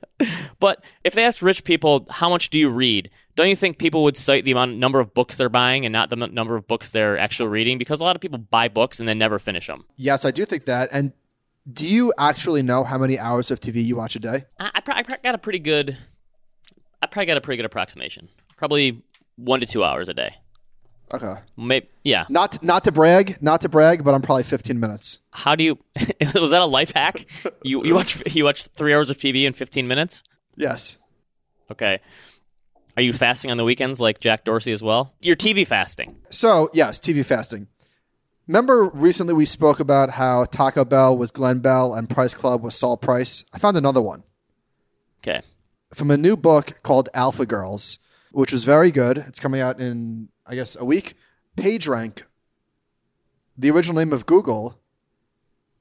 [0.59, 4.03] But if they ask rich people how much do you read, don't you think people
[4.03, 6.89] would cite the amount number of books they're buying and not the number of books
[6.89, 7.77] they're actually reading?
[7.77, 9.85] Because a lot of people buy books and then never finish them.
[9.95, 10.89] Yes, I do think that.
[10.91, 11.13] And
[11.71, 14.45] do you actually know how many hours of TV you watch a day?
[14.59, 15.97] I, I, I got a pretty good.
[17.01, 18.27] I probably got a pretty good approximation.
[18.57, 19.03] Probably
[19.35, 20.35] one to two hours a day.
[21.11, 21.35] Okay.
[21.57, 22.25] Maybe, yeah.
[22.29, 25.19] Not not to brag, not to brag, but I'm probably 15 minutes.
[25.31, 25.79] How do you?
[26.35, 27.25] was that a life hack?
[27.63, 30.23] You you watch you watch three hours of TV in 15 minutes?
[30.55, 30.97] Yes.
[31.71, 31.99] Okay.
[32.95, 35.13] Are you fasting on the weekends like Jack Dorsey as well?
[35.21, 36.17] You're TV fasting.
[36.29, 37.67] So yes, TV fasting.
[38.47, 42.75] Remember recently we spoke about how Taco Bell was Glen Bell and Price Club was
[42.75, 43.45] Saul Price?
[43.53, 44.23] I found another one.
[45.21, 45.43] Okay.
[45.93, 47.99] From a new book called Alpha Girls,
[48.31, 49.19] which was very good.
[49.19, 51.13] It's coming out in, I guess, a week.
[51.55, 52.23] PageRank,
[53.57, 54.79] the original name of Google,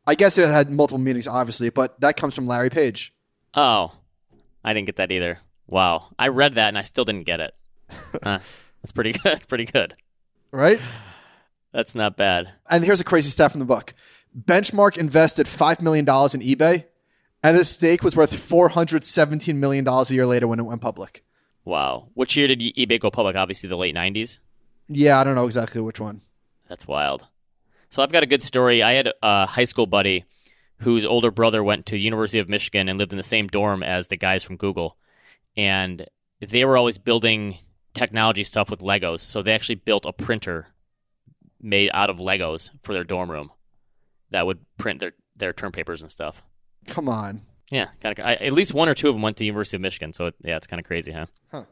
[0.07, 3.15] I guess it had multiple meanings, obviously, but that comes from Larry Page.
[3.55, 3.93] Oh,
[4.63, 5.39] I didn't get that either.
[5.67, 7.55] Wow, I read that and I still didn't get it.
[8.23, 8.41] Huh,
[8.83, 9.41] that's pretty good.
[9.49, 9.95] pretty good.
[10.51, 10.81] Right?
[11.73, 12.49] That's not bad.
[12.71, 13.93] And here's a crazy stat from the book
[14.39, 16.87] Benchmark invested $5 million in eBay,
[17.43, 21.23] and its stake was worth $417 million a year later when it went public.
[21.69, 22.09] Wow.
[22.15, 23.37] Which year did eBay go public?
[23.37, 24.39] Obviously, the late '90s.
[24.89, 26.21] Yeah, I don't know exactly which one.
[26.69, 27.27] That's wild.
[27.91, 28.83] So I've got a good story.
[28.83, 30.25] I had a high school buddy
[30.81, 34.09] whose older brother went to University of Michigan and lived in the same dorm as
[34.09, 34.97] the guys from Google,
[35.57, 36.07] and
[36.41, 37.59] they were always building
[37.95, 39.21] technology stuff with Legos.
[39.21, 40.69] So they actually built a printer
[41.61, 43.51] made out of Legos for their dorm room
[44.31, 46.43] that would print their their term papers and stuff.
[46.87, 47.43] Come on.
[47.71, 48.25] Yeah, kind of.
[48.25, 50.13] At least one or two of them went to the University of Michigan.
[50.13, 51.27] So it, yeah, it's kind of crazy, huh?
[51.51, 51.65] huh?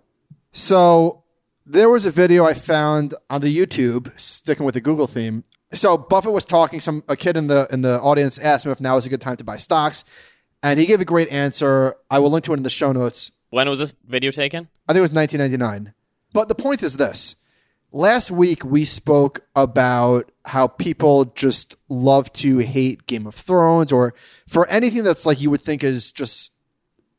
[0.53, 1.25] So
[1.67, 5.43] there was a video I found on the YouTube, sticking with the Google theme.
[5.73, 6.79] So Buffett was talking.
[6.79, 9.21] Some a kid in the in the audience asked him if now is a good
[9.21, 10.05] time to buy stocks,
[10.63, 11.97] and he gave a great answer.
[12.09, 13.33] I will link to it in the show notes.
[13.51, 14.69] When was this video taken?
[14.89, 15.93] I think it was 1999.
[16.33, 17.37] But the point is this.
[17.93, 24.15] Last week we spoke about how people just love to hate Game of Thrones or
[24.47, 26.56] for anything that's like you would think is just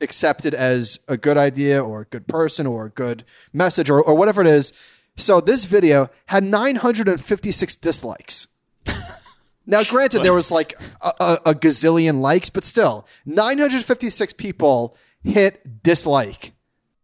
[0.01, 4.15] accepted as a good idea or a good person or a good message or, or
[4.15, 4.73] whatever it is.
[5.15, 8.47] So this video had 956 dislikes.
[9.65, 15.83] now, granted, there was like a, a, a gazillion likes, but still, 956 people hit
[15.83, 16.53] dislike.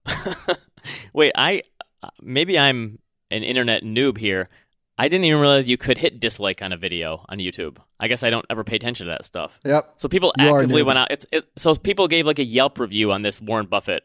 [1.14, 1.64] Wait, I
[2.04, 3.00] uh, maybe I'm
[3.32, 4.50] an internet noob here.
[4.98, 7.78] I didn't even realize you could hit dislike on a video on YouTube.
[8.00, 9.60] I guess I don't ever pay attention to that stuff.
[9.66, 9.96] Yep.
[9.98, 11.12] So people You actively went out.
[11.12, 14.04] It's it, so people gave like a Yelp review on this Warren Buffett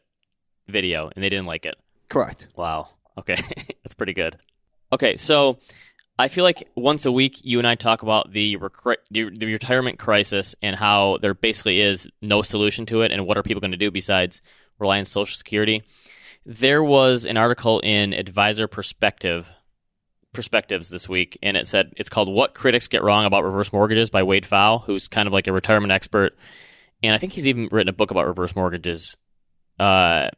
[0.66, 1.76] video, and they didn't like it.
[2.08, 2.48] Correct.
[2.56, 2.88] Wow.
[3.18, 3.36] Okay,
[3.82, 4.38] that's pretty good.
[4.92, 5.58] Okay, so
[6.18, 9.46] I feel like once a week you and I talk about the, recri- the the
[9.46, 13.60] retirement crisis and how there basically is no solution to it, and what are people
[13.60, 14.40] going to do besides
[14.78, 15.82] rely on Social Security.
[16.46, 19.46] There was an article in Advisor Perspective
[20.38, 24.08] perspectives this week, and it said it's called "What Critics Get Wrong About Reverse Mortgages"
[24.08, 26.38] by Wade Pfau, who's kind of like a retirement expert,
[27.02, 29.16] and I think he's even written a book about reverse mortgages.
[29.80, 30.28] Uh,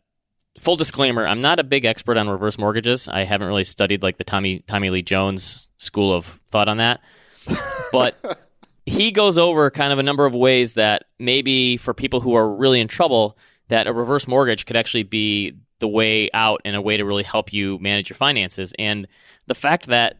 [0.59, 3.09] full disclaimer: I'm not a big expert on reverse mortgages.
[3.09, 7.03] I haven't really studied like the Tommy Tommy Lee Jones school of thought on that,
[7.93, 8.49] but
[8.87, 12.51] he goes over kind of a number of ways that maybe for people who are
[12.51, 13.37] really in trouble,
[13.69, 17.23] that a reverse mortgage could actually be the way out and a way to really
[17.23, 18.73] help you manage your finances.
[18.79, 19.09] And
[19.47, 20.19] the fact that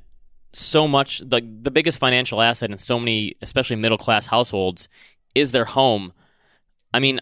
[0.53, 4.89] so much the the biggest financial asset in so many, especially middle class households,
[5.35, 6.13] is their home.
[6.93, 7.21] I mean,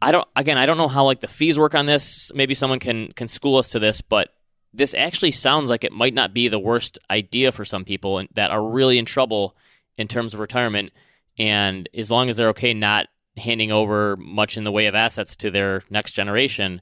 [0.00, 2.32] I don't again, I don't know how like the fees work on this.
[2.34, 4.30] Maybe someone can can school us to this, but
[4.72, 8.50] this actually sounds like it might not be the worst idea for some people that
[8.50, 9.56] are really in trouble
[9.96, 10.92] in terms of retirement.
[11.38, 13.06] And as long as they're okay not
[13.36, 16.80] handing over much in the way of assets to their next generation,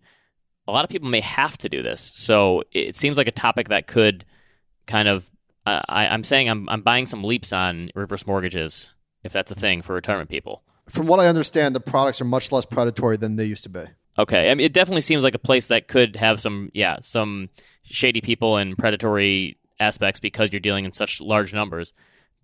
[0.68, 2.00] a lot of people may have to do this.
[2.00, 4.24] So it seems like a topic that could
[4.86, 5.30] kind of.
[5.64, 9.54] Uh, I, I'm saying I'm I'm buying some leaps on reverse mortgages if that's a
[9.54, 10.62] thing for retirement people.
[10.88, 13.84] From what I understand, the products are much less predatory than they used to be.
[14.18, 17.48] Okay, I mean, it definitely seems like a place that could have some, yeah, some
[17.84, 21.92] shady people and predatory aspects because you're dealing in such large numbers.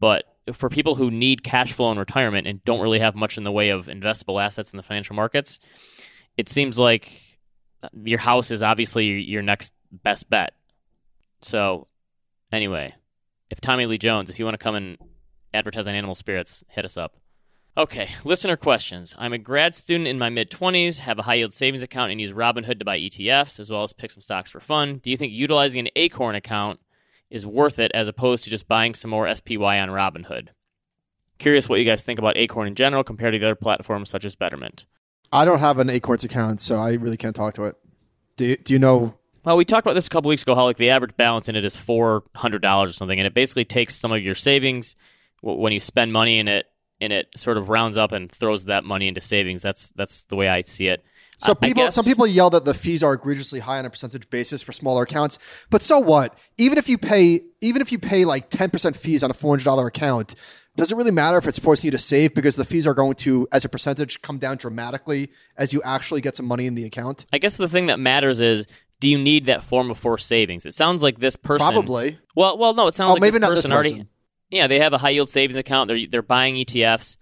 [0.00, 3.44] But for people who need cash flow in retirement and don't really have much in
[3.44, 5.58] the way of investable assets in the financial markets,
[6.36, 7.20] it seems like
[8.04, 10.54] your house is obviously your next best bet.
[11.40, 11.86] So,
[12.52, 12.94] anyway,
[13.50, 14.98] if Tommy Lee Jones, if you want to come and
[15.54, 17.16] advertise on Animal Spirits, hit us up.
[17.76, 19.14] Okay, listener questions.
[19.18, 22.20] I'm a grad student in my mid 20s, have a high yield savings account, and
[22.20, 24.98] use Robinhood to buy ETFs as well as pick some stocks for fun.
[24.98, 26.80] Do you think utilizing an Acorn account
[27.30, 30.48] is worth it as opposed to just buying some more SPY on Robinhood?
[31.38, 34.24] Curious what you guys think about Acorn in general compared to the other platforms such
[34.24, 34.86] as Betterment.
[35.32, 37.76] I don't have an Acorns account, so I really can't talk to it.
[38.36, 39.14] Do you, do you know?
[39.44, 40.54] Well, we talked about this a couple weeks ago.
[40.54, 43.34] How like the average balance in it is four hundred dollars or something, and it
[43.34, 44.96] basically takes some of your savings
[45.42, 46.66] w- when you spend money in it,
[47.00, 49.62] and it sort of rounds up and throws that money into savings.
[49.62, 51.04] That's that's the way I see it.
[51.40, 54.60] So people, some people yell that the fees are egregiously high on a percentage basis
[54.60, 55.38] for smaller accounts.
[55.70, 56.36] But so what?
[56.58, 59.52] Even if you pay, even if you pay like ten percent fees on a four
[59.52, 60.34] hundred dollar account,
[60.78, 63.14] does it really matter if it's forcing you to save because the fees are going
[63.16, 66.84] to, as a percentage, come down dramatically as you actually get some money in the
[66.84, 67.26] account?
[67.32, 68.64] I guess the thing that matters is
[69.00, 70.64] do you need that form of forced savings?
[70.66, 72.18] It sounds like this person Probably.
[72.36, 74.06] Well, well, no, it sounds Oh, like maybe this not this person already.
[74.50, 75.88] Yeah, they have a high yield savings account.
[75.88, 77.16] They're they're buying ETFs,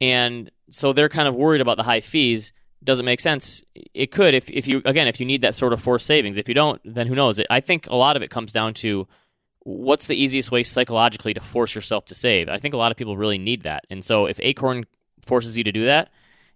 [0.00, 2.52] and so they're kind of worried about the high fees.
[2.82, 3.62] Doesn't make sense.
[3.94, 6.36] It could if if you again if you need that sort of forced savings.
[6.36, 7.40] If you don't, then who knows?
[7.48, 9.06] I think a lot of it comes down to
[9.68, 12.48] what's the easiest way psychologically to force yourself to save?
[12.48, 13.84] I think a lot of people really need that.
[13.90, 14.86] And so if Acorn
[15.26, 16.10] forces you to do that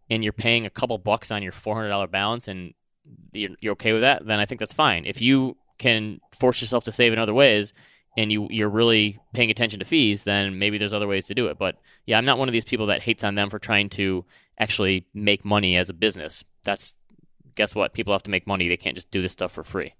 [0.09, 2.73] and you're paying a couple bucks on your $400 balance and
[3.33, 5.05] you're, you're okay with that, then I think that's fine.
[5.05, 7.75] If you can force yourself to save in other ways
[8.17, 11.49] and you you're really paying attention to fees, then maybe there's other ways to do
[11.49, 11.59] it.
[11.59, 14.25] But yeah, I'm not one of these people that hates on them for trying to
[14.59, 16.45] actually make money as a business.
[16.65, 16.97] That's
[17.57, 17.93] guess what?
[17.93, 18.69] People have to make money.
[18.69, 19.93] They can't just do this stuff for free.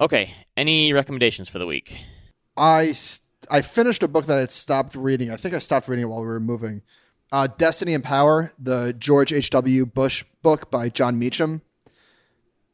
[0.00, 1.98] Okay, any recommendations for the week?
[2.56, 2.94] I
[3.50, 5.30] I finished a book that I stopped reading.
[5.30, 6.82] I think I stopped reading it while we were moving.
[7.30, 9.86] Uh, Destiny and Power, the George H.W.
[9.86, 11.62] Bush book by Jon Meacham.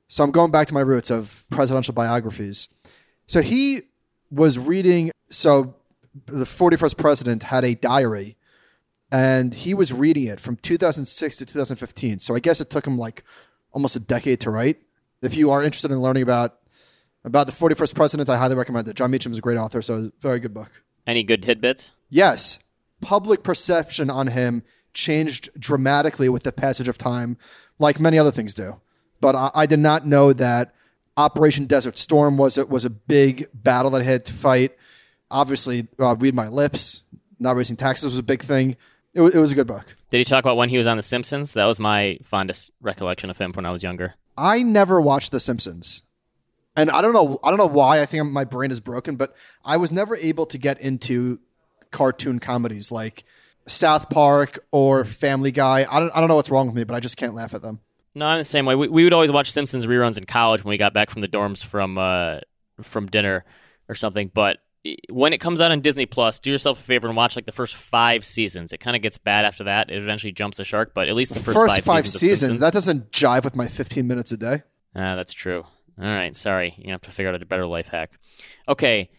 [0.08, 2.68] So I'm going back to my roots of presidential biographies.
[3.26, 3.82] So he
[4.30, 5.76] was reading, so
[6.26, 8.36] the 41st president had a diary
[9.12, 12.18] and he was reading it from 2006 to 2015.
[12.18, 13.22] So I guess it took him like
[13.72, 14.78] almost a decade to write.
[15.22, 16.57] If you are interested in learning about
[17.28, 18.96] about the 41st president, I highly recommend it.
[18.96, 20.82] Jon Meacham is a great author, so very good book.
[21.06, 21.92] Any good tidbits?
[22.10, 22.58] Yes.
[23.00, 24.62] Public perception on him
[24.92, 27.36] changed dramatically with the passage of time,
[27.78, 28.80] like many other things do.
[29.20, 30.74] But I, I did not know that
[31.16, 34.76] Operation Desert Storm was a, was a big battle that I had to fight.
[35.30, 37.02] Obviously, uh, read my lips.
[37.38, 38.76] Not raising taxes was a big thing.
[39.14, 39.96] It, was, it was a good book.
[40.10, 41.52] Did he talk about when he was on The Simpsons?
[41.52, 44.14] That was my fondest recollection of him when I was younger.
[44.36, 46.02] I never watched The Simpsons,
[46.80, 47.38] and I don't know.
[47.42, 48.00] I don't know why.
[48.00, 51.40] I think my brain is broken, but I was never able to get into
[51.90, 53.24] cartoon comedies like
[53.66, 55.86] South Park or Family Guy.
[55.90, 56.10] I don't.
[56.14, 57.80] I don't know what's wrong with me, but I just can't laugh at them.
[58.14, 58.74] No, I'm the same way.
[58.74, 61.28] We, we would always watch Simpsons reruns in college when we got back from the
[61.28, 62.38] dorms from uh,
[62.82, 63.44] from dinner
[63.88, 64.30] or something.
[64.32, 64.58] But
[65.10, 67.52] when it comes out on Disney Plus, do yourself a favor and watch like the
[67.52, 68.72] first five seasons.
[68.72, 69.90] It kind of gets bad after that.
[69.90, 72.40] It eventually jumps the shark, but at least the first, First five, five seasons.
[72.40, 72.58] seasons.
[72.60, 74.62] That doesn't jive with my 15 minutes a day.
[74.96, 75.64] Ah, that's true.
[76.00, 76.74] All right, sorry.
[76.78, 78.12] You have to figure out a better life hack.
[78.68, 79.10] Okay,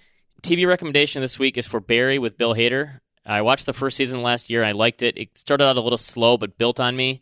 [0.42, 3.00] TV recommendation this week is for Barry with Bill Hader.
[3.26, 4.64] I watched the first season last year.
[4.64, 5.18] I liked it.
[5.18, 7.22] It started out a little slow, but built on me.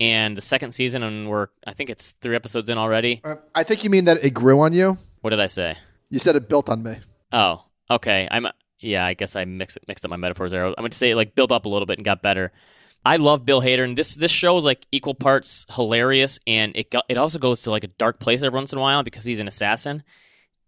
[0.00, 3.20] And the second season, and we're I think it's three episodes in already.
[3.22, 4.98] Uh, I think you mean that it grew on you.
[5.20, 5.76] What did I say?
[6.10, 6.96] You said it built on me.
[7.30, 8.26] Oh, okay.
[8.30, 8.48] I'm
[8.80, 9.06] yeah.
[9.06, 10.66] I guess I mixed mixed up my metaphors there.
[10.66, 12.50] I'm going to say it like built up a little bit and got better.
[13.04, 16.92] I love Bill Hader, and this this show is like equal parts hilarious, and it
[17.08, 19.40] it also goes to like a dark place every once in a while because he's
[19.40, 20.02] an assassin.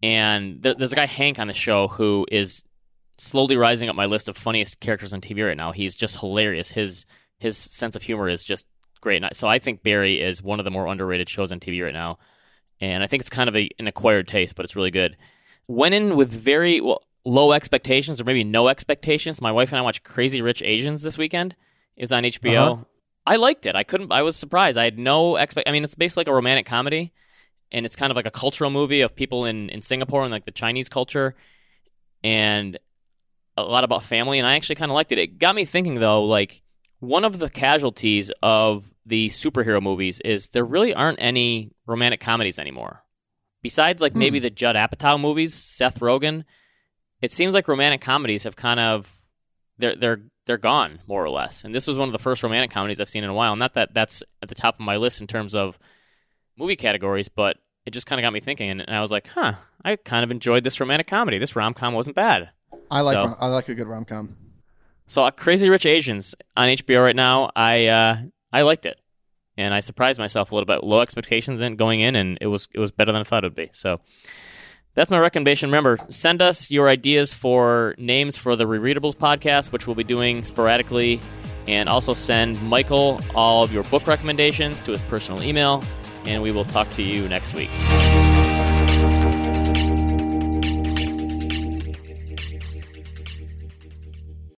[0.03, 2.63] And there, there's a guy Hank on the show who is
[3.19, 5.73] slowly rising up my list of funniest characters on TV right now.
[5.73, 6.71] He's just hilarious.
[6.71, 7.07] His
[7.39, 8.67] his sense of humor is just
[9.01, 9.25] great.
[9.25, 11.95] I- So I think Barry is one of the more underrated shows on TV right
[11.95, 12.19] now,
[12.81, 15.17] and I think it's kind of a, an acquired taste, but it's really good.
[15.69, 19.41] Went in with very well, low expectations, or maybe no expectations.
[19.41, 21.57] My wife and I watched Crazy Rich Asians this weekend.
[21.97, 22.73] It was on HBO.
[22.73, 22.85] Uh-huh.
[23.27, 23.75] I liked it.
[23.75, 24.13] I couldn't.
[24.13, 24.79] I was surprised.
[24.79, 25.69] I had no expect.
[25.69, 27.13] I mean, it's basically like a romantic comedy,
[27.73, 30.45] and it's kind of like a cultural movie of people in in Singapore and like
[30.45, 31.35] the Chinese culture,
[32.23, 32.79] and
[33.57, 34.39] a lot about family.
[34.39, 35.19] And I actually kind of liked it.
[35.19, 36.63] It got me thinking though, like
[37.01, 42.59] one of the casualties of the superhero movies is there really aren't any romantic comedies
[42.59, 43.03] anymore.
[43.63, 46.45] Besides, like maybe the Judd Apatow movies, Seth Rogen,
[47.21, 49.11] it seems like romantic comedies have kind of
[49.79, 51.65] they're they're they're gone more or less.
[51.65, 53.57] And this was one of the first romantic comedies I've seen in a while.
[53.57, 55.79] Not that that's at the top of my list in terms of
[56.57, 59.29] movie categories, but it just kind of got me thinking, and, and I was like,
[59.29, 59.55] huh,
[59.85, 61.39] I kind of enjoyed this romantic comedy.
[61.39, 62.51] This rom com wasn't bad.
[62.91, 64.37] I like So- I like a good rom com.
[65.09, 67.51] So uh, Crazy Rich Asians on HBO right now.
[67.55, 68.19] I uh,
[68.53, 69.01] I liked it,
[69.57, 70.83] and I surprised myself a little bit.
[70.83, 73.47] Low expectations in going in, and it was it was better than I thought it
[73.47, 73.71] would be.
[73.73, 74.01] So
[74.97, 75.69] that's my recommendation.
[75.69, 80.45] Remember, send us your ideas for names for the Rereadables podcast, which we'll be doing
[80.45, 81.21] sporadically,
[81.69, 85.85] and also send Michael all of your book recommendations to his personal email,
[86.25, 87.71] and we will talk to you next week.